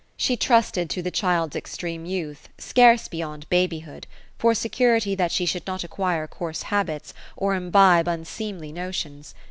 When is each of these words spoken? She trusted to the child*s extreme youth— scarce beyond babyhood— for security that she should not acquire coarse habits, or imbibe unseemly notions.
She 0.17 0.35
trusted 0.35 0.89
to 0.89 1.03
the 1.03 1.11
child*s 1.11 1.55
extreme 1.55 2.07
youth— 2.07 2.49
scarce 2.57 3.07
beyond 3.07 3.47
babyhood— 3.49 4.07
for 4.39 4.55
security 4.55 5.13
that 5.13 5.31
she 5.31 5.45
should 5.45 5.67
not 5.67 5.83
acquire 5.83 6.25
coarse 6.25 6.63
habits, 6.63 7.13
or 7.37 7.53
imbibe 7.53 8.07
unseemly 8.07 8.71
notions. 8.71 9.35